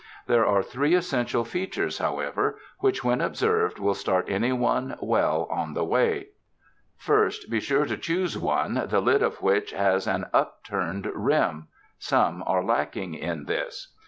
[0.25, 5.85] There are three essential features however, which when observed will start anyone well on the
[5.85, 6.29] way:
[6.97, 11.67] First, be sure to choose one the lid of which has an upturned rim.
[11.99, 13.93] Some are lacking in this.